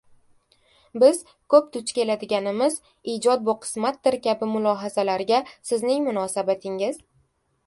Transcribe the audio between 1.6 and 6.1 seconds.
duch keladiganimiz “Ijod bu– qismatdir” kabi mulohazalarga sizning